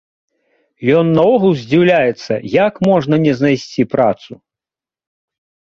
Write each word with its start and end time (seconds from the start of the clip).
Ён 1.01 1.05
наогул 1.19 1.53
здзіўляецца, 1.61 2.33
як 2.65 2.73
можна 2.89 3.15
не 3.27 3.33
знайсці 3.43 3.83
працу. 3.95 4.31